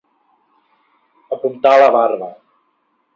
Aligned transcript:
Apuntar 1.37 1.75
la 1.83 1.91
barba. 1.99 2.31